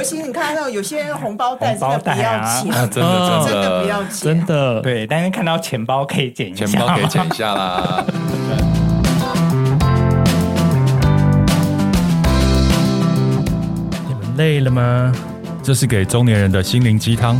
[0.00, 8.02] 尤其你看到有些红包袋真的不要啊钱，啊，真的真真的的不要钱，真的，对，但是看到钱包可以剪一下，钱包可以剪一下啦。
[14.08, 15.12] 你们累了吗？
[15.62, 17.38] 这是给中年人的心灵鸡汤。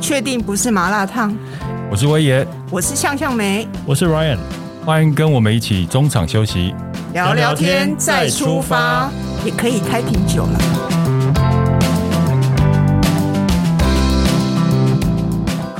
[0.00, 1.36] 确定不是麻辣烫？
[1.90, 4.38] 我是威爷，我是向向梅，我是 Ryan，
[4.84, 6.72] 欢迎跟我们一起中场休息。
[7.12, 9.10] 聊聊天再出发，
[9.44, 10.60] 也可以开瓶酒了。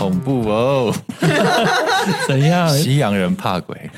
[0.07, 0.95] 恐怖哦！
[2.29, 2.69] 怎样？
[2.69, 3.91] 西洋人怕鬼，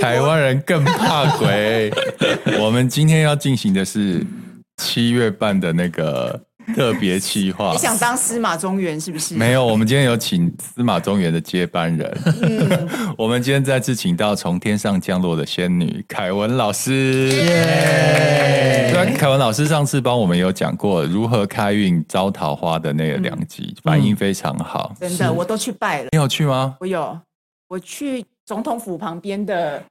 [0.00, 1.92] 台湾人更怕鬼。
[2.58, 4.24] 我们今天要进行的是
[4.78, 6.40] 七月半的那个
[6.74, 7.72] 特别企划。
[7.72, 9.34] 你想当司马中原是不是？
[9.34, 12.18] 没有，我们今天有请司马中原的接班人。
[12.40, 17.28] 嗯、 我们今天再次请到从天上降落的仙女凯文老师。
[17.28, 18.49] 耶！
[19.20, 24.94] 对，凯文老师上次帮我们有讲过如何开运招桃花的那个两集，嗯、反应非常好。
[24.98, 26.08] 真的，我都去拜了。
[26.12, 26.76] 你有去吗？
[26.80, 27.18] 我有，
[27.68, 29.82] 我去总统府旁边的。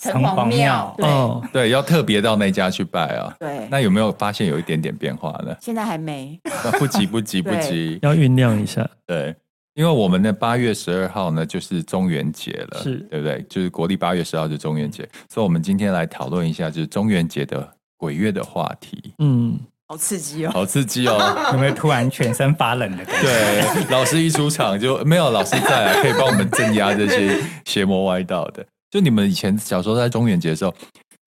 [0.00, 3.34] 城隍隍庙，对、哦、对，要特别到那家去拜啊。
[3.40, 5.52] 对，那有没有发现有一点点变化呢？
[5.60, 6.40] 现在还没，
[6.78, 8.88] 不急不急 不急，要酝酿一下。
[9.04, 9.34] 对，
[9.74, 13.44] 因为我们的八月十二号呢，就是中元节了，是对不对？
[13.50, 17.68] 就是国历八月十号就是中元节，所以我们今天来讨论一下，就是中元节的
[17.98, 19.12] 鬼月的话题。
[19.18, 21.18] 嗯，好刺激哦，好刺激哦！
[21.52, 23.22] 有没有突然全身发冷的感觉？
[23.22, 28.64] 对，老师一出场就没有老师在来，可以帮我们镇压这些邪魔歪道的。
[28.90, 30.72] 就你们以前小时候在中元节的时候，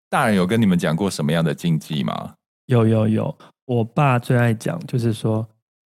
[0.09, 2.33] 大人有跟你们讲过什么样的禁忌吗？
[2.67, 5.47] 有有有，我爸最爱讲，就是说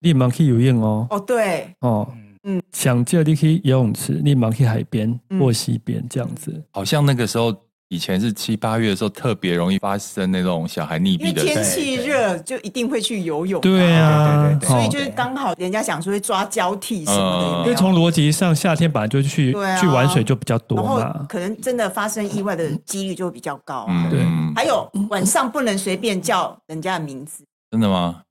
[0.02, 1.08] 你忙去游泳哦。
[1.10, 2.12] 哦，对，哦，
[2.44, 6.62] 嗯，想叫你去游泳池，你忙去海边或溪边这样子。
[6.72, 7.56] 好像那个时候。
[7.90, 11.42] 以前是七八月的时候，特别容易发生那种小孩溺毙的。
[11.42, 13.62] 天气热就一定会去游泳。
[13.62, 17.64] 对啊，对对对，所以就是刚好人家想说会抓交替什么的。
[17.64, 23.86] 因为从逻辑上，夏天本来就去去玩水就比较多嘛，可能真的发生意外的几率就比较高。
[23.88, 24.20] 嗯，对。
[24.56, 27.46] 还有晚上不能随便叫人家的名字。
[27.72, 28.22] 真的吗？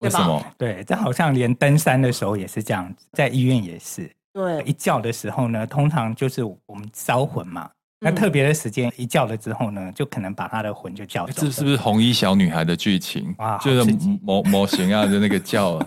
[0.00, 0.42] 为什么？
[0.56, 4.10] 对，这好像连登山的时候也是这样子，在医院也是。
[4.32, 7.68] 对，一叫的时候呢，通常就是我们招魂嘛。
[8.00, 11.32] 那特别的时间一叫了之后呢，就可能把他的魂就叫走。
[11.36, 13.34] 这是不是红衣小女孩的剧情？
[13.38, 15.80] 哇，就是模模型啊就那个叫。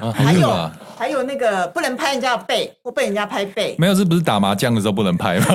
[0.00, 3.74] 啊、 还有还有那个不能拍人家的背，或被人家拍背。
[3.76, 5.46] 没有，这不是打麻将的时候不能拍吗？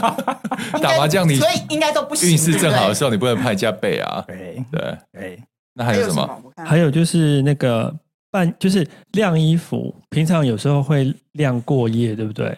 [0.80, 2.30] 打麻将你所以应该都不行。
[2.30, 4.24] 运势正好的时候你不能拍人家背啊。
[4.26, 5.42] 对对对。
[5.74, 6.26] 那还有什么？
[6.56, 7.94] 还有，还有就是那个
[8.30, 12.56] 半，就是晾衣服，平常有时候会晾过夜，对不对？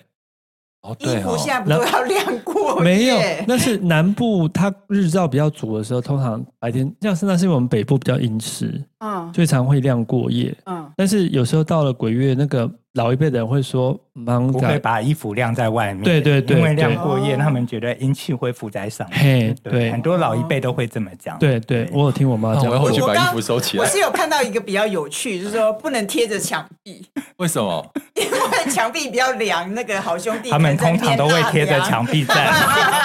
[0.88, 2.80] 哦，对哦，衣服现在不都要 晾过？
[2.80, 10.90] 没有，那是南部它日照比较足的时候，通常白天像是那是因为我们北部比较阴湿，嗯，所以常会亮过夜，嗯。
[10.96, 19.18] 但是有时候到了鬼月，那个老一辈的人会说，忙不会把衣服晾在外面，对对对，因为晾过夜，他们觉得阴气会附在上面。
[19.20, 21.38] 嘿，对，很多老一辈都会这么讲。
[21.38, 23.84] 对对，我有听我妈讲，我要回去把衣服收起来。
[23.84, 27.06] 我是有看到一个比较有趣，就是说不能贴着墙壁。
[27.36, 27.86] 为什么？
[28.18, 32.52] 因为墙壁比较凉，那个好兄弟他们通常都会贴着墙壁站。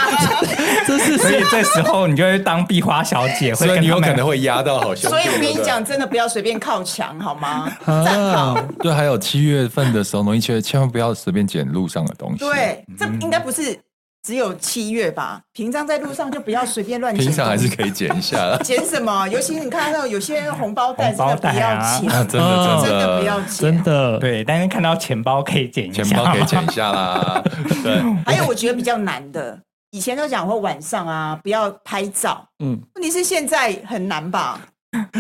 [0.88, 5.18] 这是所以这时候你就会当壁花小姐，所以你有可能会压到好兄弟。
[5.18, 7.72] 所以我跟你讲，真的不要随便靠墙，好吗？
[7.86, 8.62] 站好。
[8.80, 12.38] 对，还有七月份的时候，容易觉得千万不要随便捡路上的东西。
[12.40, 13.78] 对，这应该不是
[14.22, 15.42] 只有七月吧？
[15.52, 17.26] 平常在路上就不要随便乱捡。
[17.26, 18.58] 平常还是可以捡一下的。
[18.64, 19.28] 捡什么？
[19.28, 22.10] 尤其你看到有些红包袋，真的不要捡。
[22.10, 23.60] 真的真的真的不要捡。
[23.60, 27.44] 真的对，但是看到钱包可以捡一下，钱包可以捡一下啦。
[27.84, 28.02] 对。
[28.26, 29.60] 还有我觉得比较难的，
[29.94, 34.60] 以前都讲过晚上啊不要拍照，嗯，问题是现在很难吧？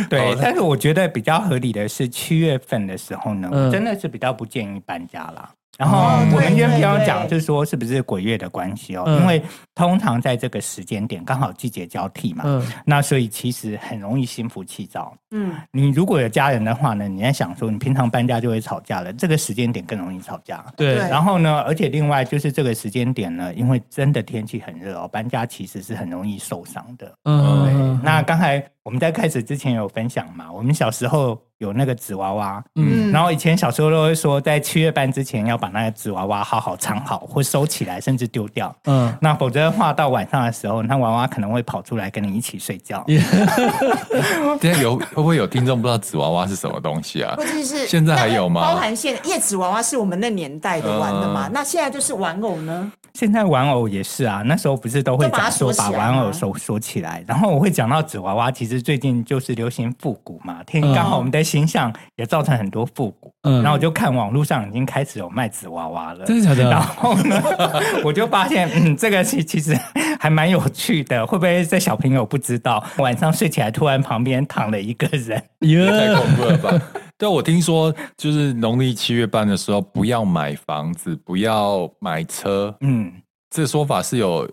[0.09, 5.51] 对，但是我觉得比较合理的是七月份的时候呢，我真的是比较不建议搬家啦。
[5.77, 5.97] 然后
[6.35, 9.03] 我们今天要讲，就是说是不是鬼月的关系哦？
[9.19, 9.41] 因为
[9.73, 12.43] 通常在这个时间点刚好季节交替嘛，
[12.85, 15.15] 那所以其实很容易心浮气躁。
[15.31, 20.63] 嗯，你如果有家人的话呢，你在想说你平常搬家就会吵架了，这个时间点更容易吵架。
[20.77, 27.11] 对，然后呢，而且另外就是这个时间点呢，因为真的天气很热哦，搬家其实是很容易受伤的。
[27.25, 31.41] 嗯，那刚才我们在开始之前有分享嘛，我们小时候。
[31.63, 43.03] 有那个纸娃娃，嗯，然后以前小时候都会说，在七月半之前要把那个纸娃娃好好藏好，或收起来，甚至丢掉，嗯，那否则的话，到晚上的时候，那娃娃可能会跑出来跟你一起睡觉。
[44.61, 47.33] 现在有会不会有听众不知道纸娃娃是什么东西啊？
[47.37, 48.61] 或者是现在还有吗？
[48.61, 51.49] 包含现叶纸娃娃是我们那年代的玩的嘛？
[51.53, 52.91] 那现在就是玩偶呢？
[53.19, 66.69] 现在玩偶也是啊，那时候不是都会讲说把玩偶锁锁起来，然后我会讲到纸娃娃，其实最近就是流行复古嘛，天刚好我们的形象也造成很多复古，嗯，然后我就看网络上已经开始有卖纸娃娃了，真的假的？
[66.71, 67.39] 然后呢，
[68.03, 69.77] 我就发现，嗯，这个其其实
[70.19, 76.81] 还蛮有趣的，会不会这小朋友不知道，晚上睡起来突然旁边躺了一个人，太恐怖了吧？
[77.23, 83.22] 就，我听说就是农历七月半的时候，不要买房子，不要买车，嗯。
[83.53, 84.49] 这说法是有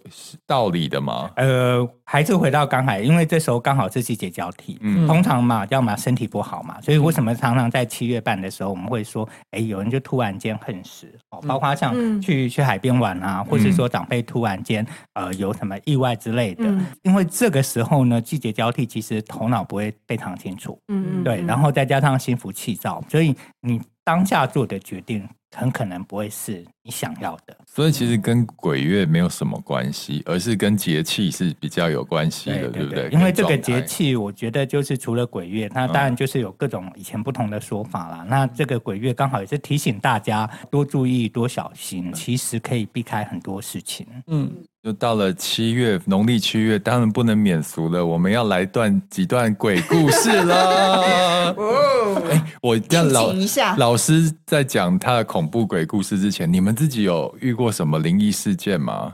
[0.46, 1.30] 道理的吗？
[1.36, 25.26] 呃，还是回到刚才，因为这时候刚好是季节交替，嗯，通常嘛，要么身体不好嘛，所以为什么常常在七月半的时候，我们会说，哎，有人就突然间恨死哦，包括像去、嗯、去海边玩啊，或是说长辈突然间呃有什么意外之类的，嗯、因为这个时候呢，季节交替，其实头脑不会非常清楚，嗯，对，然后再加上心浮气躁，所以你当下做的决定。
[25.56, 33.18] 很可能不会是你想要的，所以其实跟鬼月没有什么关系，而是跟节气是比较有关系的，对，对，对，对不对？
[33.18, 38.18] 因为这个节气，我觉得就是除了鬼月，那当然就是有各种以前不同的说法啦。
[38.22, 44.04] 嗯、那这个鬼月刚好也是提醒大家多注意、多小心，其实可以避开很多事情。
[44.26, 44.52] 嗯。
[44.82, 48.04] 就到了七月，农历七月，当然不能免俗了。
[48.04, 51.52] 我们要来段几段鬼故事了。
[51.52, 53.34] 哦，哎，我让老
[53.76, 59.12] 老师在讲他的恐怖鬼故事之前，你们自己有遇过什么灵异事件吗？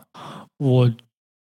[0.59, 0.89] 我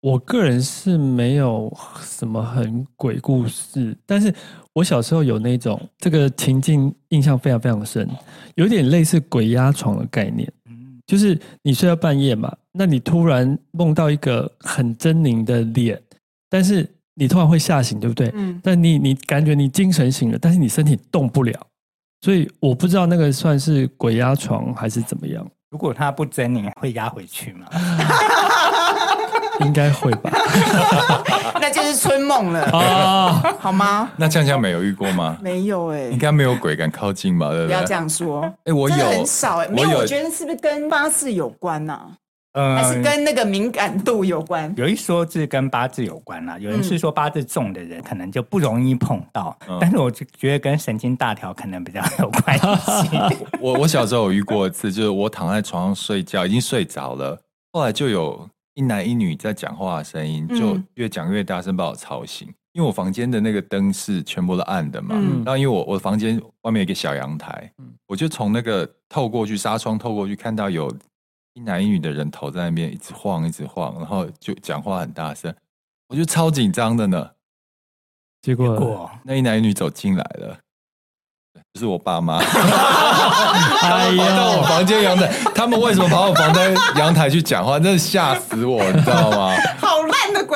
[0.02, 4.32] 我个人是没有什么很鬼故事，但是
[4.72, 8.08] 我小时候有那种这个情境印象非常非常深，
[8.54, 10.48] 有点类似鬼压床的概念。
[11.12, 16.00] 就是你睡到半夜嘛，那你突然梦到一个很狰狞的脸，
[16.48, 18.30] 但是你突然会吓醒，对不对？
[18.32, 18.58] 嗯。
[18.62, 21.66] 但你你感觉你精神醒了，但是你身体动不了，
[22.22, 25.46] 所以我不知道那个算是鬼压床还是怎么样。
[25.70, 27.66] 如果他不狰狞，会压回去吗？
[29.64, 30.30] 应该会吧，
[31.60, 34.10] 那就是春梦了啊，好吗？
[34.16, 35.36] 那呛呛没有遇过吗？
[35.40, 37.50] 没有哎，应该没有鬼敢靠近吧？
[37.50, 37.66] 对不对？
[37.68, 42.00] 不要这样说，哎，我有很少哎，没有，我觉得是不是跟八字有关呐？
[42.54, 44.70] 嗯，还是跟那个敏感度有关？
[44.76, 53.18] 有一说是跟八字有关啦，有人是说八字重的人可能就不容易碰到，但是我就觉得跟神经大条可能比较有关系。
[53.58, 57.38] 我我小时候有遇过一次，就是我躺在床上睡觉，已经睡着了，
[57.72, 58.46] 后来就有。
[58.74, 62.48] 一男一女在讲话的声音，就越讲越大声，把我吵醒。
[62.48, 70.90] 嗯、因为我房间的那个灯是全部都暗的嘛，嗯、然后因为我我的房间外面有一个小阳台，嗯、我就从那个透过去纱窗透过去，看到有
[71.54, 75.54] 一男一女的人头在那边一直晃，一直晃，然后就讲话很大声，
[76.08, 77.30] 我就超紧张的呢。
[78.40, 80.58] 结果那一男一女走进来了。
[81.74, 87.80] 就是我爸妈，他们跑到我房间阳台，他们为什么跑我房间阳台去讲话？
[87.80, 89.54] 真的吓死我，你知道吗？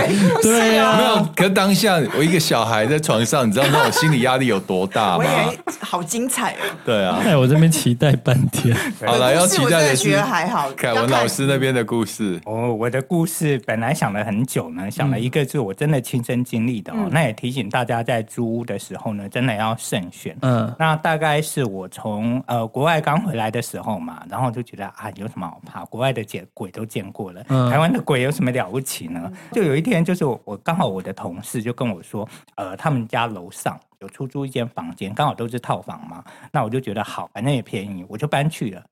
[0.43, 1.29] 对啊，没有。
[1.35, 5.25] 可当下我一个小孩在床上，你知道那种心理压力有多大吗？
[5.25, 6.77] 我好精彩哦！
[6.85, 8.77] 对啊，哎，我这边期待半天。
[9.07, 10.71] 好了，要期待的是还好。
[10.73, 17.09] 凯文老师那边的故事，哦，我的故事本来想了很久呢，想了一个是我真的亲身经历的哦。
[17.11, 20.37] 那也提醒大家在租屋的时候呢，真的要慎选。
[20.43, 20.97] 嗯，那。
[21.07, 25.85] 大概是我从呃国外刚回来的时候嘛，然后就觉得啊，有什么好怕？
[25.85, 29.31] 国外的见鬼都见过了，嗯、台湾的鬼有什么了不起呢？
[29.53, 38.83] 就有一天，就是我我刚好我的同事就跟我说，呃，他们家楼上有出租一间房间，刚好都是套房嘛，那我就觉得好，反正也便宜，我就搬去了。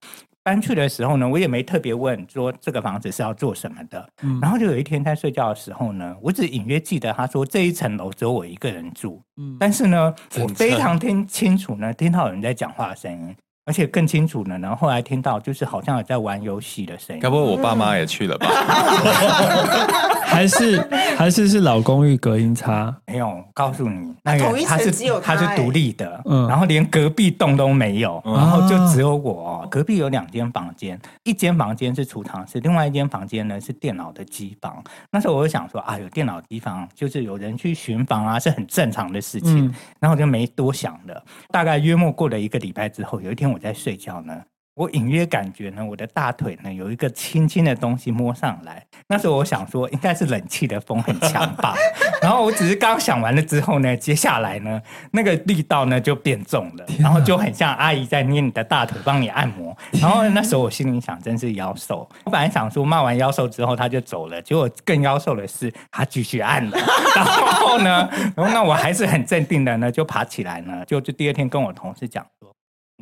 [0.42, 4.06] 搬去的时候呢，我也没特别问说这个房子是要做什么的。
[4.22, 9.22] 嗯，然后就有一天在睡觉的时候呢，我只隐约记得他说这一层楼只有我一个人住。
[9.38, 13.34] 嗯，但是呢，我非常听清楚呢，听到有人在讲话的声音。
[13.66, 17.22] 而且更清楚了呢，后来听到就是好像有在玩游戏的声音。
[17.22, 18.46] 该不会我爸妈也去了吧？
[20.34, 20.80] 还是
[21.16, 22.94] 还是是老公寓隔音差？
[23.06, 24.90] 没有，告诉你，那个他是
[25.22, 29.66] 他是独立的，嗯，然后连隔壁栋都没有，然后就只有我。
[29.70, 34.82] 隔壁有两间房间，一间房间是储藏室，另外一间房间呢是电脑的机房。
[35.10, 39.72] 那时候我就想说啊，有电脑机房，就是有人去巡房啊，是很正常的事情。
[40.00, 41.22] 然后我就没多想的。
[41.50, 44.40] 大概约莫过了一个礼拜之后，有一天我在睡觉呢，
[44.74, 48.84] 我隐约感觉呢，我的大腿呢有一个轻轻的东西摸上来。
[49.06, 51.76] 那时候我想说，应该是冷气的风很强吧。
[52.20, 59.76] 然后我只是刚想完了之后呢，接下来呢，那个力道呢就变重了，然后就很像阿姨在捏你的大腿，帮你按摩。
[59.92, 62.08] 然后那时候我心里想，真是妖兽。
[62.24, 66.76] 我本来想说骂完妖兽之后他就走了，结果更妖兽的是他继续按了。
[67.14, 72.33] 然后呢，然后那我还是很镇定的呢，就爬起来呢，就就第二天跟我同事讲说。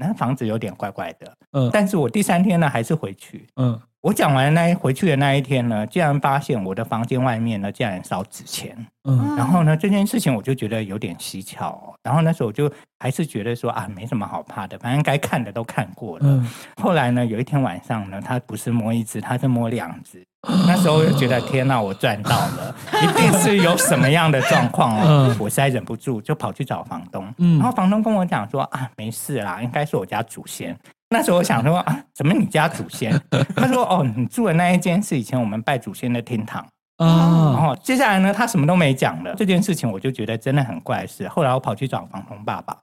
[0.02, 1.32] 那房子有点怪怪的。
[1.52, 3.46] 嗯，但是我第三天呢还是回去。
[3.56, 3.80] 嗯。
[4.02, 8.76] 我讲完那一回去的那一天呢，竟然发现我的房间外面呢，竟然烧纸钱。
[9.04, 11.94] 嗯，然后呢，这件事情我就觉得有点蹊跷哦。
[12.02, 12.68] 然后那时候我就
[12.98, 16.24] 还是觉得说啊，没什么好怕的，反正该看的都看过了。
[16.26, 16.44] 嗯，
[16.82, 20.26] 后来呢，有一天晚上呢，他不是摸一只，他是摸两只。
[20.66, 25.36] 那时候我就觉得天哪，我赚到了，一定是有什么样的状况哦。
[25.38, 27.32] 我实在忍不住，就跑去找房东。
[27.38, 30.76] 嗯，然后房东跟我讲说啊，没事啦，应该是我家祖先。
[31.10, 33.12] 那时候我想说啊，怎么你家祖先？
[33.54, 36.60] 他说哦，你住的那一间是以前我们拜祖先的厅堂
[36.96, 37.52] 啊。
[37.54, 39.34] 然后接下来呢，他什么都没讲了。
[39.36, 41.28] 这件事情我就觉得真的很怪事。
[41.28, 42.76] 后来我跑去找房东爸爸，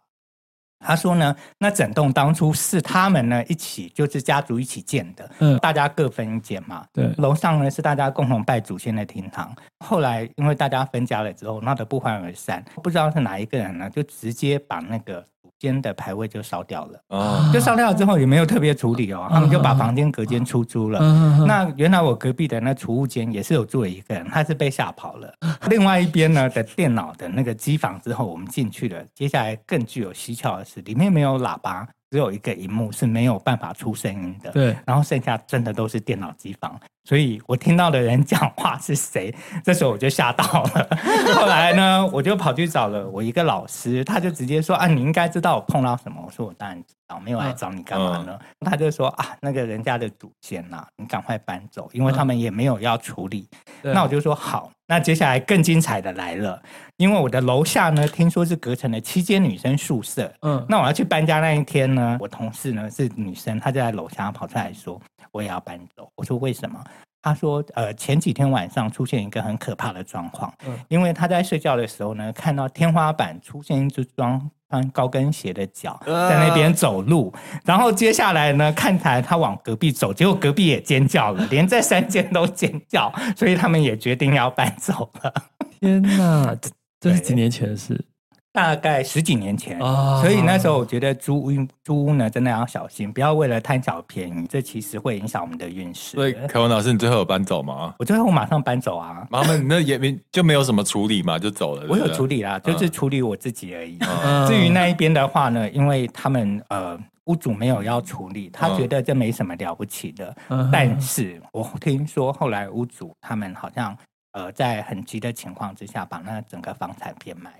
[0.79, 6.85] 他说呢，那整栋当初是他们呢一起，就是家族一起建的，嗯，大家各分一间嘛。
[6.93, 9.53] 对，楼上呢是大家共同拜祖先的厅堂。
[9.85, 12.63] 后来因为大家分家了之后，闹得不欢而散。
[12.81, 15.25] 不知道是哪一个人呢，就直接把那个。
[15.59, 20.99] 间的排位就烧掉了，哦，就烧掉了之后也没有特别处理哦，他们就把房间隔间出租了。
[21.45, 25.33] 那原来我隔壁的那储物间也是有住了一个人，他是被吓跑了。
[25.69, 29.03] 另外一边呢的电脑的那个机房之后，我们进去了。
[29.13, 34.51] 接下来更具有蹊跷的是，里面没有喇叭，只有一个荧幕是没有办法出声音的。
[34.51, 36.79] 对，然后剩下真的都是电脑机房。
[37.03, 39.33] 所以我听到的人讲话是谁？
[39.63, 40.89] 这时候我就吓到了。
[41.33, 48.37] 后来呢，我就跑去找了我一个老师，他就直接说：“啊，你应该知道我碰到什么。”我说：“我当然知道，没有来找你干嘛呢？”
[48.69, 53.47] 他就说：“啊，那个人家的祖先呐，你赶快搬走，因为他们也没有要处理。”
[53.81, 56.61] 那我就说：“好。”那接下来更精彩的来了，
[56.97, 60.33] 因为我的楼下呢，听说是隔成了七间女生宿舍。
[60.41, 64.99] 嗯，那我要去搬家那一天呢，我同事呢是女生，她就在楼下跑出来说。
[65.31, 66.09] 我也要搬走。
[66.15, 66.83] 我说为什么？
[67.21, 77.33] 他说，呃，前几天晚上出现一个很可怕的状况，嗯，因为他在睡觉的时候呢，看到天花板出现一只装穿高跟鞋的脚在那边走路，
[77.65, 85.33] 然后接下来呢，看起来他往隔壁走，结果隔壁也尖叫了，连在三间都尖叫，所以他们也决定要搬走了。
[85.81, 86.55] 天哪，
[86.99, 88.05] 这是几年前的事。
[88.51, 91.51] 大概十几年前，哦、所以那时候我觉得租屋
[91.83, 96.15] 租屋呢，真的要小心，不要为了贪小便宜，这其实会影响我们的运势。
[96.15, 97.93] 所以凯文老师，你最后有搬走吗？
[97.99, 99.27] 我最后马上搬走啊！
[99.29, 101.85] 妈妈，你那也没就没有什么处理嘛，就走了。
[101.87, 103.99] 我有处理啦，就是处理我自己而已。
[104.01, 110.35] 嗯、至于那一边的话呢，因为他们呃屋主没有要处理，他觉得这没什么了不起的。
[110.49, 113.95] 嗯、但是我听说后来屋主他们好像
[114.31, 117.51] 呃在很急的情况之下，把那整个房产变卖。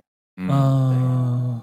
[0.48, 1.60] 嗯，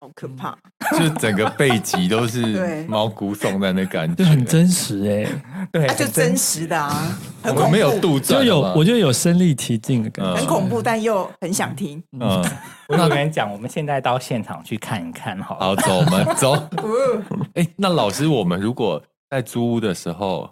[0.00, 0.56] 好可怕！
[0.98, 5.42] 就整个背脊都是 毛骨悚然的感觉，很真实哎、欸，
[5.72, 6.66] 对，就真实。
[6.66, 12.02] 的啊，我们没有杜撰，就有我觉得有身临其境的感觉，很恐怖，但又很想听。
[12.20, 12.44] 嗯，
[12.88, 16.52] 我跟你讲，我们现在到现场去看一看，好，好，走，我们走。
[17.54, 20.50] 哎、欸，那老师，我们如果在租屋的时候。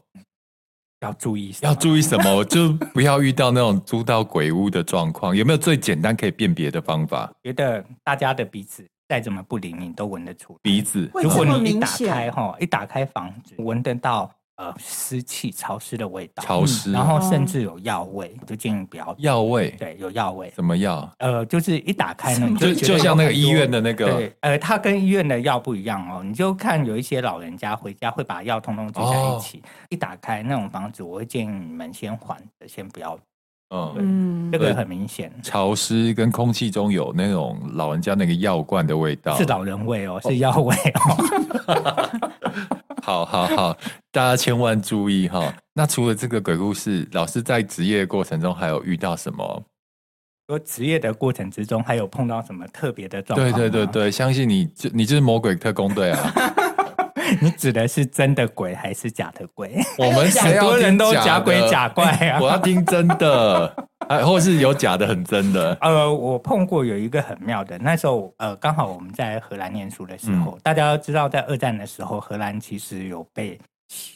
[1.03, 2.45] 要注意，要注意什么？
[2.47, 5.35] 就不要遇到那种租到鬼屋的状况。
[5.37, 7.31] 有没有最简单可以辨别的方法？
[7.43, 11.11] 觉得大家的鼻子再怎么不灵敏，都闻得出鼻子。
[11.15, 14.31] 如果你一打开哈，一打开房子，闻得到。
[14.63, 19.13] 呃，湿气、潮湿的味道，潮湿，然后甚至有药味，我就建议不要。
[19.19, 20.53] 药味，对，有药味。
[20.55, 21.13] 什么药？
[21.19, 26.23] 呃，就是一打开呢，就就像那个医院的那个，对，呃，它跟医院的药不一样哦。
[26.23, 33.19] 你就看有一些老人家回家会把药通通挤在一起，一打开那种房子，我会建议你们先缓着，先不要。
[33.97, 42.31] 嗯，这个很明显，潮湿跟空气中有那种老人家那个药罐的味道，是老人味哦，是药味哦。
[43.03, 43.77] 好好好，
[44.13, 45.53] 大家千万注意哈。
[45.75, 49.65] 那除了这个鬼故事，老师在职业过程中还有遇到什么？
[50.47, 53.53] 说职业的过程之中，还有碰到什么特别的状况？
[53.53, 56.33] 对对对对，相信你就你就是魔鬼特工队啊！
[57.41, 59.79] 你指的是真的鬼还是假的鬼？
[59.99, 62.39] 我们很多人都假鬼假怪啊！
[62.43, 65.77] 我要听真的，哎，或是有假的很真的。
[65.81, 73.59] 呃，我碰过有一个很妙的，那时候呃，刚好我们在荷兰念书的时候，嗯、大家都知道，在二战的时候，荷兰其实有被。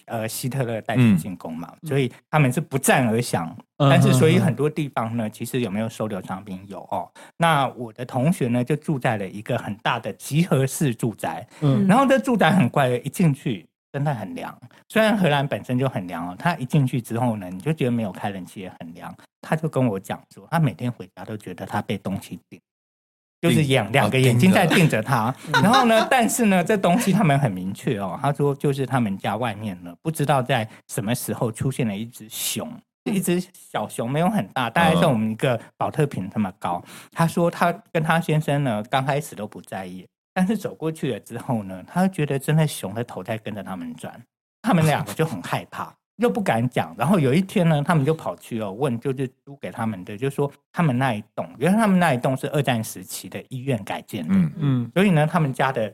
[0.06, 3.54] 呃，希特勒带兵进攻嘛，嗯、所以他们是不战而降。
[3.78, 6.64] 嗯、但是，所以很多地方呢，其实有没有收留伤兵？
[6.66, 7.11] 有哦。
[7.37, 11.47] 那我的同学呢，就住在了一个很大的集合式住宅。
[11.61, 14.59] 嗯，然后这住宅很怪，一进去真的很凉。
[14.88, 19.14] 虽然荷兰本身就很凉哦，他一进去之后呢，你就觉得没有开冷气也很凉。
[19.42, 22.61] 他就跟我讲说，他每天回家都觉得他被东西顶。
[23.40, 32.69] 就是两两个眼睛在盯着他，然后呢，但是呢，这东西他们很明确哦，他说就是他们家外面呢，不知道在什么时候出现了一只熊，
[33.05, 36.83] 一只小熊，没有很大，大概像我们一个宝特瓶这么高。
[37.12, 44.21] 他说他跟他先生呢，刚开始都不在意，但是走过去了之后呢，他觉得真的熊的头在跟着他们转，
[44.62, 46.95] 他们两个就很害怕，又不敢讲。
[46.99, 55.89] 然后有一天呢，他们就跑去哦问，就是租给他们的，就说他们那一栋，原来他们那一栋是二战时期的医院改建的，嗯嗯，所以呢，他们家的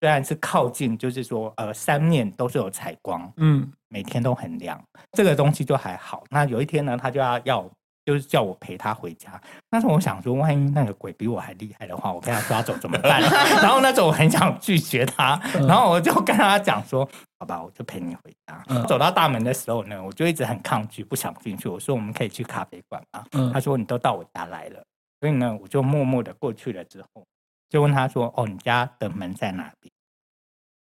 [0.00, 6.24] 虽然是靠近，就是说呃三面都是有采光，嗯，每天都很亮，这个东西就还好。
[6.30, 7.70] 那有一天呢，他就要要。
[8.10, 9.40] 就是叫我陪他回家，
[9.70, 13.20] 但是我想说，万一那个鬼比我还厉害的话，我被他抓走怎么办？
[13.62, 21.68] 然后那时候我很想拒绝他，然后我就跟他讲说：“好吧，我就陪你回家。”走到大门的时候呢，我就一直很抗拒，不想进去。
[21.68, 23.24] 我说：“我们可以去咖啡馆吗？”
[23.54, 24.82] 他说：“你都到我家来了。”
[25.20, 26.82] 所以呢，我就默默的过去了。
[26.86, 27.24] 之后
[27.68, 29.92] 就问他说：“哦，你家的门在哪边？”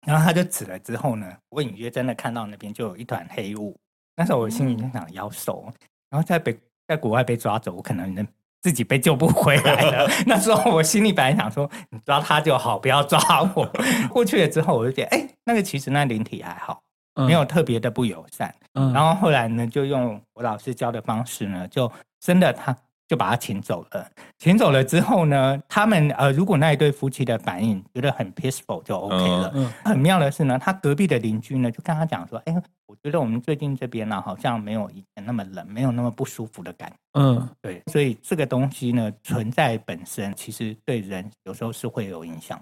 [0.07, 0.79] 然后他就指了。
[0.79, 3.77] 之后呢，我隐约真的看到那边就有一团黑雾。
[4.15, 5.65] 那时候我心里就想妖兽，
[6.09, 6.57] 然后在北。
[6.87, 8.27] 在国外被抓走，我可能能
[8.63, 10.11] 自己被救不回来了。
[10.27, 13.21] 那时候我心里本来想说，你抓他就好，不要抓
[13.55, 13.71] 我。
[14.11, 16.81] 过去了之后，我就觉得，哎、欸，那个其实那灵体还好，
[17.15, 18.55] 没有特别的不友善。
[18.75, 21.91] 嗯、然后后来呢，就用我老师教的方式呢，就
[22.21, 22.77] 真的他。
[23.09, 29.53] 就把他请走了，请走了之后呢，他们呃，如果那一对夫妻的反应觉得很 peaceful 就 OK 了。
[29.55, 42.61] 嗯，很妙的是呢，他隔壁的邻居呢就跟他讲说：“哎，我觉得我们最近这边呢好像没有以前那么冷，没有那么不舒服的感觉。”嗯，对，所以这个东西呢存在本身其实对人有时候是会有影响。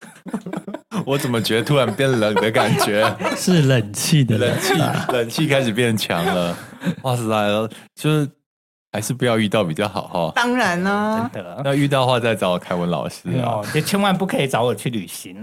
[1.04, 3.14] 我怎么觉得突然变冷的感觉？
[3.36, 4.72] 是冷气的冷气，
[5.12, 6.56] 冷气开始变强了。
[7.02, 7.22] 哇塞，
[7.94, 8.26] 就是。
[8.92, 10.32] 还是不要遇到比较好哈。
[10.34, 11.60] 当然啦，真的。
[11.64, 15.38] 那遇到的话再找凯文老师哦，就千万不可以找我去旅行，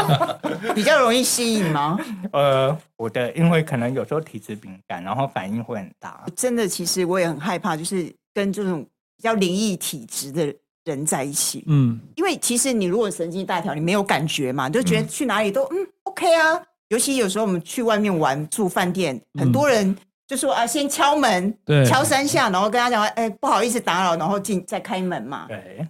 [0.74, 1.98] 比较容易吸引吗？
[2.32, 6.24] 呃，我的因为可能有时候体质敏感，然后反应会很大。
[6.36, 8.82] 真的，其实我也很害怕，就是跟这种
[9.16, 10.54] 比较灵异体质的
[10.84, 11.64] 人在一起。
[11.68, 16.60] 嗯，因为其实你如果神经大条，你没有感觉嘛，就觉得去哪里都嗯 OK 啊。
[16.88, 19.96] 尤其有时候我们去外面玩住饭店，很多人。
[20.26, 25.46] 就说啊，先敲门，对敲三下，然后跟他讲，哎，不好意思打扰，然后进再开门嘛。
[25.46, 25.86] 对。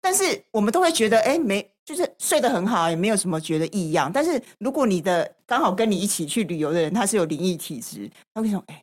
[0.00, 4.10] 但是我们都会觉得，哎，没，就是睡得很好，也没有什么觉得异样。
[4.12, 8.82] 但是如果你的刚好跟你一起去旅游的人，他是有灵异体质，他会说，哎，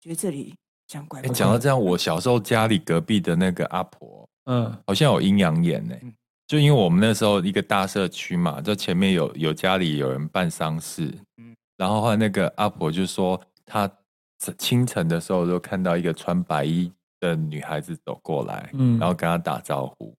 [0.00, 0.54] 觉得这里
[0.86, 1.30] 像怪怪。
[1.32, 5.94] 讲到这样，我小时候家里隔壁的那个阿婆，嗯，好像有阴阳眼呢。
[6.46, 11.04] 就因为我们那时候一个大社区嘛，就前面有有家里有人办丧事，
[11.38, 13.90] 嗯，然后后来那个阿婆就说她。
[14.58, 20.14] 清晨的时候，就看到一个穿白衣的女孩子走过来，嗯，然后跟她打招呼，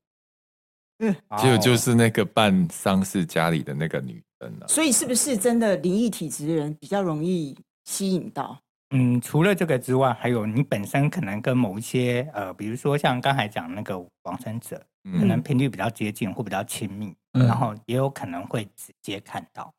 [0.99, 4.67] 嗯， 结果就是那个办丧事家里的那个女生了。
[4.67, 8.57] 所以，是不是真的灵异体质的人比较容易吸引到？
[8.93, 14.77] 嗯，除了这个之外，还有你本身可能跟某一些呃，比如说像刚才讲那个往生者，
[15.17, 19.73] 可能频率比较接近或比较亲密，嗯，然后也有可能会直接看到。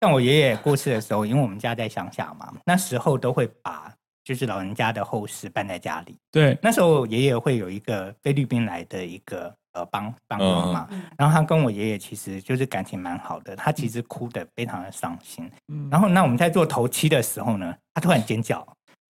[0.00, 3.92] 像我爷爷过世的时候，因为我们家在乡下嘛，那时候都会把
[4.24, 6.16] 就是老人家的后事办在家里。
[6.30, 15.50] 对，那时候爷爷会有一个菲律宾来的一个呃帮帮忙嘛，嗯、然后他跟我爷爷其实就是感情蛮好的，他其实哭得非常的伤心。
[15.68, 18.66] 嗯、然后那我们在做头七的时候呢，他突然尖叫，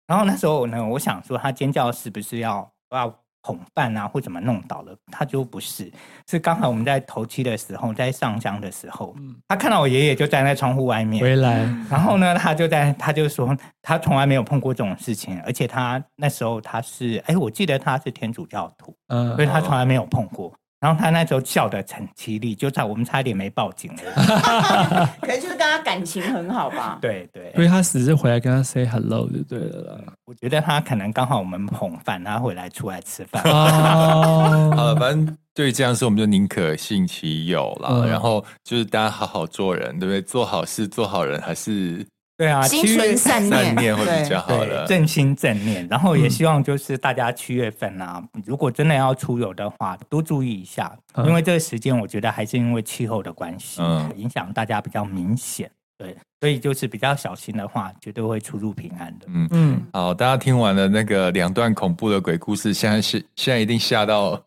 [0.06, 3.19] 然后那时候呢，我想说他尖叫是不是要要？
[3.42, 5.90] 捧饭啊，或怎么弄倒了，他就不是，
[6.28, 20.52] 是刚好我们在头七的时候，在上香的时候，嗯、他看到我爷爷就站在窗户外面回来，然后呢，他就在，他就说他从来没有碰过这种事情，而且他那时候他是，哎，我记得他是天主教徒，嗯，所以他从来没有碰过。
[20.80, 25.06] 然后他那时候笑得很凄厉，就差我们差一点没报警了。
[25.20, 26.98] 可能就是跟他感情很好吧。
[27.02, 30.00] 对对，所以他只是回来跟他 say hello 就对了啦。
[30.24, 33.42] 我觉得他可能刚好我们捧饭，他回来出来吃饭。
[33.44, 37.90] 哦、 好了，反正对这样说，我们就宁可信其有啦。
[37.92, 40.22] 嗯、然后就是大家好好做人，对不对？
[40.22, 42.06] 做好事，做好人，还是。
[42.40, 45.86] 对啊，心存善念，念会比较好的，正心正念。
[45.90, 55.70] 然后也希望就是大家七月份啊，嗯、如果真的要出游的话，多注意一下，嗯、因为这个时间我觉得还是因为气候的关系，嗯、影响大家比较明显。
[55.98, 59.26] 对，所以就是比较小心的话，绝对会出入平安的。
[59.28, 64.42] 嗯嗯，好，大家听完了那个两段恐怖的鬼故事，现在是现在一定吓到。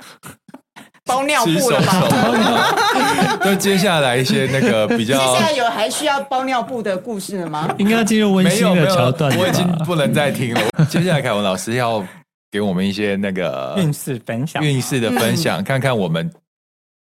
[1.05, 2.07] 包尿布了吧？
[3.41, 7.73] 那接下来一些那个比较，接下来有还需要包尿布的故事了吗？
[7.77, 9.35] 应该要进入温馨的桥段。
[9.37, 10.61] 我已经不能再听了。
[10.89, 12.03] 接下来凯文老师要
[12.51, 16.31] 给我们一些那个运势分享，运势的分享，看看我们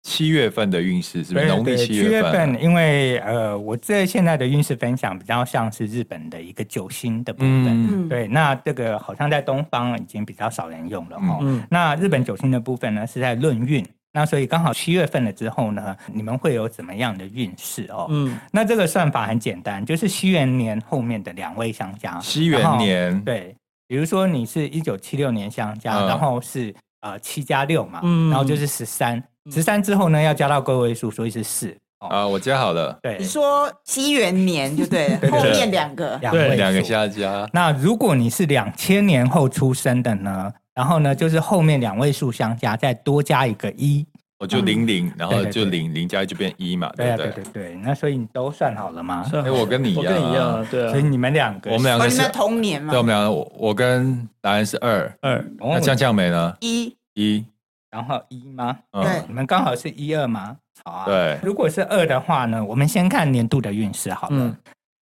[0.02, 2.60] 七月份的运势是不是农历七月份？
[2.60, 7.66] 因为呃，我这现在的运势分享比较像是日本的一个九星的部分。
[7.66, 11.38] 嗯对，那这个好像在东方已经比较少人用了哈。
[11.70, 13.86] 那日本九星的部分呢，是在论运。
[14.14, 18.06] 那所以刚好七月份了之后呢，你们会有怎么样的运势哦？
[18.10, 22.20] 嗯，那这个算法很简单，就是西元年后面的两位相加。
[22.20, 23.54] 西元年对，
[23.88, 31.76] 比如说你是一九七六年相加，嗯、然后是呃七加六嘛，嗯、然后就是十三，十三之后呢要加到个位数，所以是四。
[31.98, 32.98] 啊，我加好了。
[33.00, 37.48] 对，你说西元年就对了， 后面两个，对，两个下加。
[37.52, 40.52] 那如果你是两千年后出生的呢？
[40.74, 44.04] 然后呢，就是后面两位数相加，再多加一个一，
[44.40, 47.30] 我就零零，然后就零零加一就变一嘛，对不对？
[47.30, 47.74] 对对对。
[47.84, 49.24] 那所以你都算好了吗？
[49.32, 50.90] 哎，我跟你一样，跟你一样，对。
[50.90, 52.90] 所以你们两个，我们两个是同年嘛？
[52.90, 55.44] 对，我们两个，我跟答案是二二。
[55.60, 56.56] 那这样这样没呢？
[56.60, 57.44] 一一，
[57.92, 58.78] 然后一吗？
[58.90, 60.56] 对，你们刚好是一二吗？
[60.82, 64.36] 好啊，对，如果是二的话呢，我们先看年度的运势好了。
[64.38, 64.56] 嗯、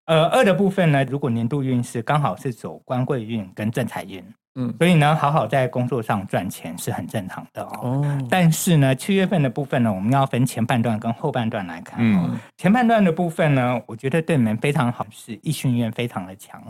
[0.07, 4.23] 呃，二的部分呢，如果年度运势刚好是走官贵运跟正财运，
[4.57, 7.79] 嗯，所以呢，好好在工作上赚钱是很正常的哦。
[7.81, 12.29] 哦，但是呢，七月份的部分呢，我们要分前半段跟后半段来看哦。
[12.33, 16.61] 嗯、前半段的部分呢，我觉得对你们非常好，是异性缘非常的强。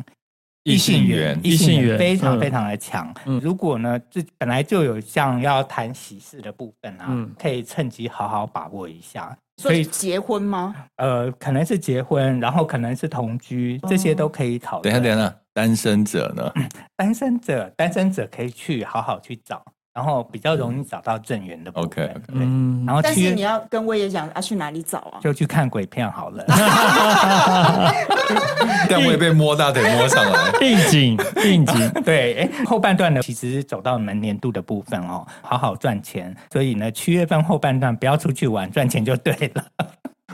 [0.65, 3.13] 异性缘，异性缘非常非常的强。
[3.25, 9.37] 嗯，如果呢，这本来就有像要谈喜事的部分啊，嗯，可以趁机好好把握一下。
[9.57, 10.75] 所以结婚吗？
[10.97, 14.83] 呃，可能是结婚，然后可能是同居，这些都可以讨论。
[14.83, 16.53] 等一下，等一下，单身者呢？
[16.97, 19.63] 单身者，单身者可以去好好去找。
[20.01, 22.07] 然后比较容易找到正缘的部分。
[22.07, 25.21] OK，嗯，然后但是你要跟威爷讲啊，去哪里找啊？
[25.21, 26.43] 就去看鬼片好了。
[28.89, 31.91] 但我也被摸大腿摸上来，应景应景。
[32.03, 36.35] 对，哎，后半段呢，其实是走到你们年度的部分哦，好好赚钱。
[36.51, 39.63] 所以呢，七月份后半段不要出去玩，赚钱就对了。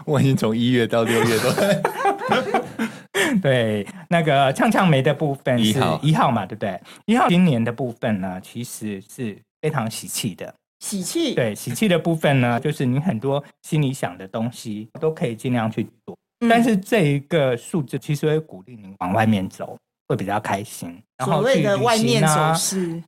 [0.04, 1.50] 我已经从一月到六月都。
[3.42, 6.80] 对，那个呛呛梅的部分是一号嘛，对不对？
[7.06, 10.54] 一号今年的部分呢，其实是非常喜气的。
[10.80, 16.16] 喜气，对，喜气的部分呢，就是你很多心里想的东西都可以尽量去做。
[16.40, 21.02] 嗯、但是这一个数字其实会鼓励你往外面走，会比较开心。
[21.16, 23.02] 然后所谓的外面走是。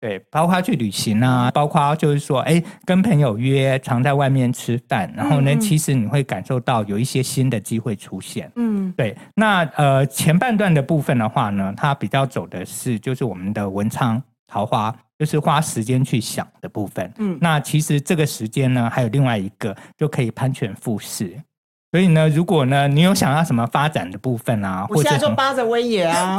[0.00, 8.48] 对，包括去旅行啊，包括就是说，哎，跟朋友约，常在外面吃饭，然后呢，嗯嗯，其实你会感受到有一些新的机会出现。
[8.54, 9.18] 嗯，对。
[9.34, 17.12] 那呃，前半段的部分的话呢，它比较走的是就是我们的文昌桃花，就是花时间去想的部分。
[17.18, 21.40] 嗯，那其实这个时间呢，还有另外一个就可以攀权附势。
[21.90, 26.38] 所以呢，如果呢，你有想要什么发展的部分啊，我现在就扒着威爷啊，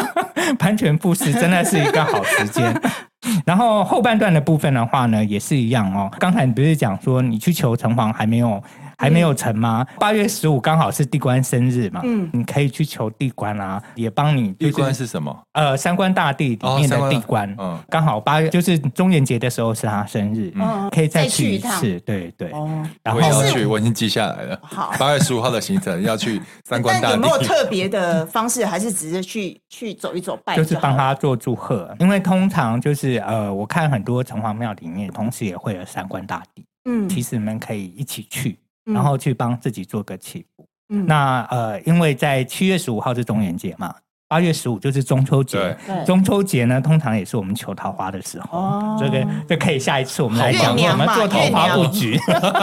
[0.60, 2.82] 攀权附势真的是一个好时间。
[3.46, 6.10] 然后后半段的部分的话呢，也是一样哦。
[6.20, 8.64] 刚才你不是讲说你去求城隍还没有
[9.00, 9.86] 还没有成吗？
[9.98, 14.52] 八月十五刚好是地官生日嘛，嗯，你可以去求地官啊，也帮你。
[14.60, 15.34] 地官是什么？
[15.54, 22.52] 呃，三官大帝里面的地官，嗯，刚好八月就是中元节的时候是他生日，嗯，可以再去一次，对对。
[22.52, 24.60] 哦，然后我要去，我已经记下来了。
[24.64, 27.14] 好，八月十五号的行程要去三官大帝。
[27.16, 30.58] 有没有特别的方式，还是只是去 去走一走拜？
[30.58, 38.60] 就是帮他做祝贺，因为通常就是呃，我看很多城隍庙里面，同时也会有三官大帝，嗯，其实你们可以一起去。
[38.94, 40.68] 然后去帮自己做个祈福。
[40.90, 43.96] 嗯，那呃，因为在七月十五号是中元节嘛。
[44.30, 48.60] 八月十五就是中秋节，中秋节呢，通常也是我们求桃花的时候。
[48.60, 52.16] 哦，这个这可以下一次我们来讲，我们做桃花布局。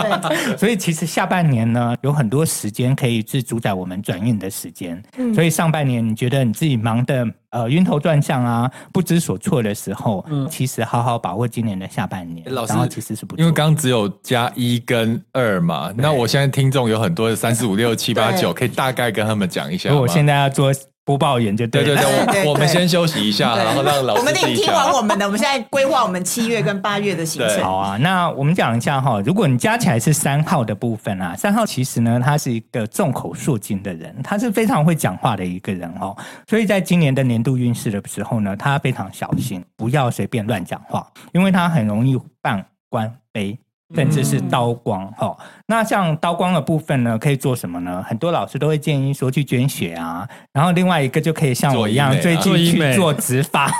[0.56, 5.02] 所以其实下半年呢，有很多时间可以是主宰我们转运的时间。
[5.16, 12.46] 嗯，所以上半年你觉得你自己忙得呃晕头转向啊，不知所措的时候，嗯，其实好好把握今年的下半年。
[12.54, 19.92] 老师，然后其实是不错，因为刚刚只有加一跟二嘛，那我现在听众有很多的三四五六七八九，可以大概跟他们讲一下。
[19.92, 20.72] 我现在要做。
[21.06, 24.20] 播报员就对对对，我们先休息一下，然后让老师。
[24.20, 27.62] 我们得听完我们的，我们现在规划我们七月跟八月的行程。
[27.62, 36.16] 好啊，那我们讲一下哈，如果你加起来是三号的部分啊，三号其实呢，他是一个众口铄金的人，他是非常会讲话的一个人哦，
[36.48, 43.56] 所以在今年的年度运势的时候呢，他非常小心，不要随便乱讲话，因为他很容易犯官非。
[43.94, 48.04] 甚至是刀光哈、嗯，那像刀光的部分呢，可以做什么呢？
[48.08, 53.70] 很多老师都会建议说去捐血啊，然后另外一个就可以像我一样最近去做植发，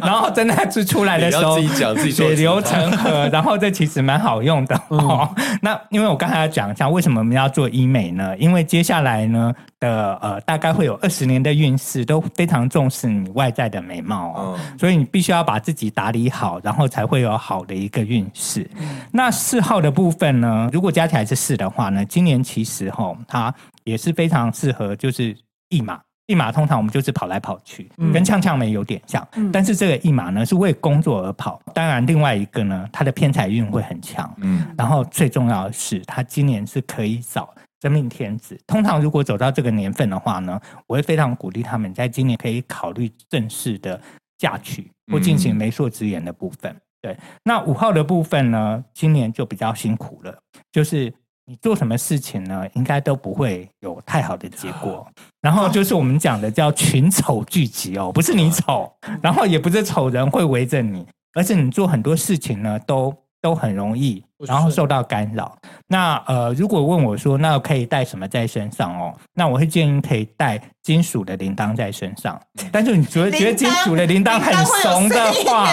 [0.00, 5.28] 然后真的是出来的时候自己讲自己血流成河， 然后这其实蛮好用的哦。
[5.36, 8.36] 嗯、那因为我刚才要讲一下为什么我们要做医美呢？
[8.36, 18.68] 因为接下来呢的呃大概会有二十年的运势都非常重视你外在的美貌哦，嗯、所以你必须要把自己打理好，然后才会有好的一个运势。
[18.76, 18.88] 嗯
[19.20, 20.70] 那四号的部分呢？
[20.72, 23.54] 如果加起来是四的话呢，今年其实哈，它
[23.84, 25.36] 也是非常适合，就是
[25.68, 26.00] 驿马。
[26.26, 31.60] 驿马通常我们就是跑来跑去，跟呛呛梅有点像，嗯、但是这个驿马呢是为工作而跑。
[31.74, 34.32] 当然，另外一个呢，它的偏财运会很强。
[34.38, 38.58] 嗯，然后最重要的是，它今年是可以找真命天子。
[38.66, 44.00] 通常如果走到这个年份的话呢，我会非常鼓励他们在今年可以考虑正式的
[44.38, 46.72] 嫁娶或进行媒妁之言的部分。
[46.72, 50.38] 嗯、对，那五号的部分呢，今年就比较辛苦了，
[50.72, 51.12] 就是。
[51.46, 52.64] 你做什么事情呢？
[52.74, 55.04] 应该都不会有太好的结果。
[55.40, 58.88] 然后就是我们讲的叫群丑聚集哦，不是你丑，
[59.20, 64.22] 然后也不是丑人会围着你，而是你做很多事情呢，都都很容易。
[64.46, 65.54] 然后受到干扰，
[65.86, 69.14] 那呃，如果问我说，那可以带什么在身上哦？
[69.34, 72.40] 那我会建议可以带金属的铃铛在身上。
[72.72, 75.66] 但是你觉得觉得金属的铃铛很怂的话，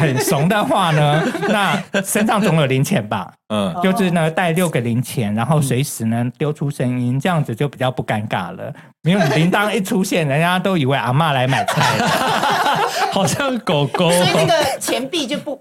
[0.00, 3.32] 很怂的话呢， 那身上总有零钱吧？
[3.54, 8.74] 嗯，就是呢带六个零钱，然后随时呢丢出声音，这样子就比较不尴尬了。
[9.04, 12.08] 因为铃铛一出现，人家都以为阿嬷来买菜了，
[13.14, 15.56] 好像狗狗，所以那个钱币就不。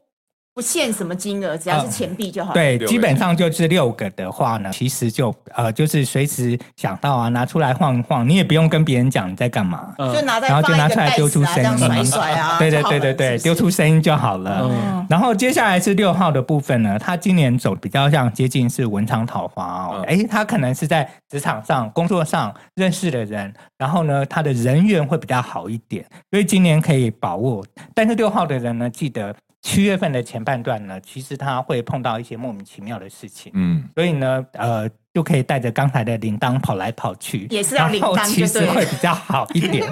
[0.58, 2.52] 不限什么金额，只要是钱币就好。
[2.52, 14.68] 对，基本上就是六个的话呢，其实就呃，就是随时想到啊，拿出来晃一晃，你也不用跟别人讲你在干嘛，就拿在，然后就拿出来丢出声音，甩甩啊，对对对对对，丢出声音就好了。
[15.08, 27.64] 然后接下来是六号的部分呢，他今年走比较像接近是文昌桃花哦，哎，他可能是在职场上、工作上认识的人，然后呢，他的人缘会比较好一点，所以今年可以把握。
[27.94, 29.36] 但是六号的人呢，记得。
[29.68, 39.86] 七月份的前半段呢，其实他会碰到一些莫名其妙的事情，嗯，所以呢，呃，就可以带着刚才的铃铛跑来跑去，也是要铃铛，其实会比较好一点。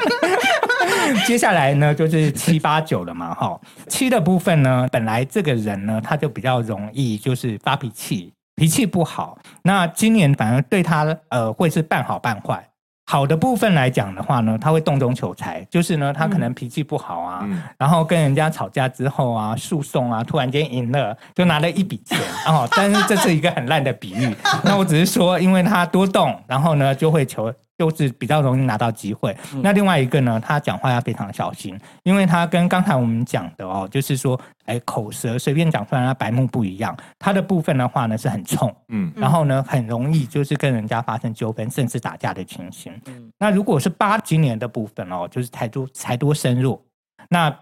[1.27, 3.59] 接下来呢，就是七八九了嘛，哈，
[3.89, 9.37] 七的部分呢，本来这个人呢，他就比较容易就是发脾气，脾气不好。
[9.61, 12.65] 那今年反而对他，呃，会是半好半坏。
[13.07, 22.67] 好的部分来讲的话呢，他会动中求财，就是呢，他可能脾气不好啊，嗯、然后跟人家吵架之后啊，诉讼啊，突然间赢了，就拿了一笔钱 哦。
[22.75, 27.53] 但是这是一个很烂的比喻，那我只是说，因为他多动，然后呢就会求。
[27.77, 29.35] 就是比较容易拿到机会。
[29.53, 36.95] 嗯、那另外一个呢，他讲话要非常小心，因为他跟刚才我们讲的哦，就是说，哎，口舌随便讲出来，他白目不一样。
[37.19, 42.93] 他的部分的话呢是很冲，嗯，然后呢很容易就是跟人家发生纠纷，甚至打架的情形。
[43.07, 46.81] 嗯，那如果是八今年的部分哦，就是财多财多身弱，
[47.29, 47.53] 那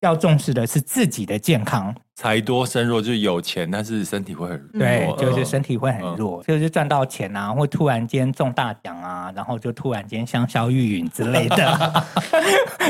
[0.00, 1.94] 要重视的是自己的健康。
[2.16, 4.78] 财多身弱，就是有钱，但是身体会很弱。
[4.78, 12.04] 对，就是身体会很弱，嗯、就是赚到钱啊，或突然间中大奖啊，然后就突然间香消玉殒之类的。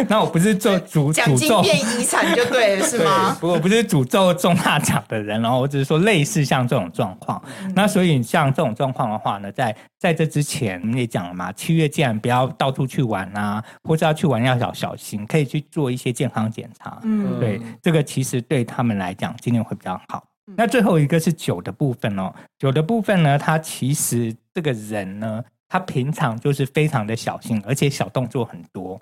[0.08, 3.36] 那我不是做诅诅咒变遗产就对了，是吗？
[3.40, 7.40] 不过不是诅咒中大奖的人，然后我只是说类似像这种状况。
[7.62, 16.98] 嗯、那所以像这种状况的话呢，在在这之前你也讲了嘛，七月既然不要到处去玩啊，或者要去玩要小小心，可以去做一些健康检查。
[17.04, 20.24] 嗯，对，这个其实对他们来讲，今年会比较好。
[20.56, 29.00] 那最后一个是九的部分哦，九的部分呢，他其实这个人呢，他平常就是非常的小心，而且小动作很多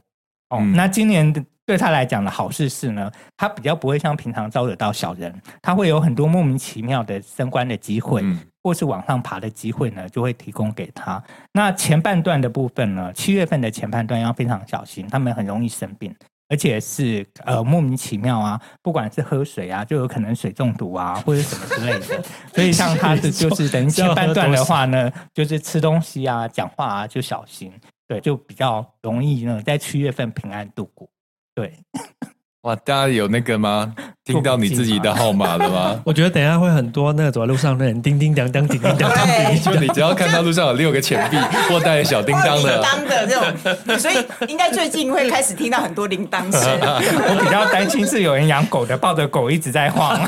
[0.51, 0.59] 哦。
[0.61, 1.33] 嗯、那今年
[1.65, 11.23] 对他来讲的好事是呢，他比较不会像平常招惹到小人，他会有很多莫名其妙的升官的机会，嗯、或是往上爬的机会呢，就会提供给他。
[11.53, 16.15] 那前半段的部分呢，七月份的前半段要非常小心，他们很容易生病。
[16.49, 22.25] 而且是呃莫名其妙啊，不管是喝水啊，就有可能水中毒啊，或者什么之类的。
[22.55, 27.73] 所以像他是 就是等于前半段的话呢，就是吃东西啊、讲话啊就小心，
[28.07, 31.09] 对，就比较容易呢在七月份平安度过，
[31.55, 31.73] 对。
[32.69, 33.91] 哇，大家有那个吗？
[34.27, 35.99] 听到你自己的号码了吗？
[36.05, 39.57] 我觉得等一下会很多那个走在路上的人叮叮当当、叮叮当当。
[39.57, 41.39] 就你只要看到路上有六个钱币
[41.71, 43.35] 或带小叮当的， 当的这
[43.87, 46.61] 种，所以应该最近会开始听到很多铃铛声。
[46.79, 50.21] 我比较担心是有人养狗的，抱着狗一直在晃，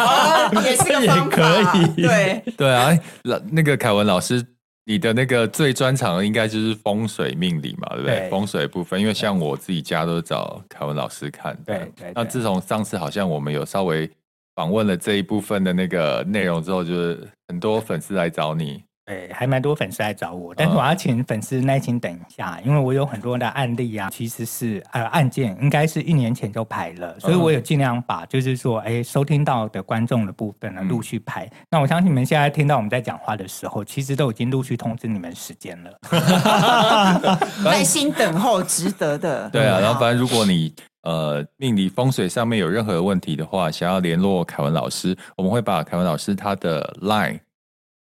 [0.64, 1.72] 也是个方法。
[1.94, 4.42] 对对啊，那那个凯文老师。
[4.90, 8.18] 你的那个最专长的应该就是风水命理嘛，对不对？
[8.22, 11.60] 对风水部分，因为像我自己家都找凯文老师看的。
[11.64, 12.12] 对对，对。
[12.12, 14.10] 那自从上次好像我们有稍微
[14.56, 18.82] 访问了这一部分的那个内容之后，就是很多粉丝来找你。
[19.10, 31.44] 对，还蛮多粉丝来找我，但是我要请粉丝耐心等一下，因为我有很多的案例啊，其实是呃案件应该是一年前就排了，所以我有尽量把就是说，哎，收听到的观众的部分呢陆续排。
[31.46, 35.90] 嗯、那我相信你们现在听到我们在讲话的时候，其实都已经陆续通知你们时间了。
[37.64, 39.50] 耐心等候，值得的。
[39.50, 47.40] 对啊，然后反正如果你呃命理风水上面有任何问题的话，想要联络凯文老师，我们会把凯文老师他的 Line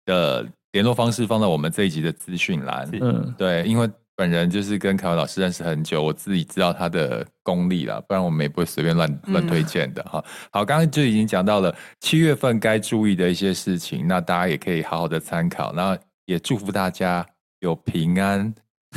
[0.07, 0.47] 的。
[0.75, 2.89] 联络方式放在我们这一集的资讯栏。
[3.01, 10.23] 嗯，对，因为本人就是跟凯文老师认识很久，我自己知道他的功力了，不然我们也不会随便乱乱推荐的哈。
[10.51, 17.25] 好，刚刚就已经讲到了七月份该注意的一些事情，那大家也可以好好的参考，那也祝福大家
[17.61, 18.53] 有平安。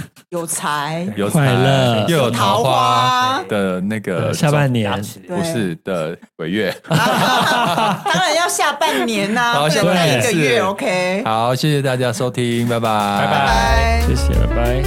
[0.29, 4.91] 有才，有快乐，又有桃花的那个下半年，
[5.27, 11.23] 不是的鬼月， 当然要下半年呐，好，下一个月 OK。
[11.23, 14.83] 好，谢谢大家收听，拜拜，拜拜，谢谢，拜拜。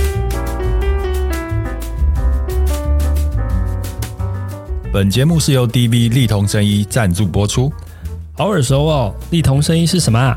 [4.93, 7.73] 本节目是由 DV 丽彤声音赞助播出，
[8.37, 9.15] 好耳熟哦。
[9.31, 10.37] 丽彤声音是什么啊？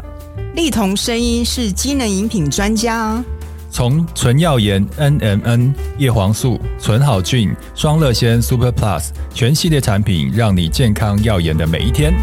[0.56, 3.22] 丽彤声音是机能饮品专家。
[3.74, 12.14] 从纯耀颜 NMN 叶黄素、纯好菌、双乐仙 Super Plus 全系列产品，让你健康耀眼的每一天。